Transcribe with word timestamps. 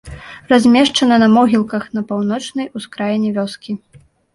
Размешчана 0.51 1.19
на 1.25 1.29
могілках 1.37 1.87
на 2.01 2.05
паўночнай 2.11 2.67
ускраіне 2.77 3.29
вёскі. 3.41 3.83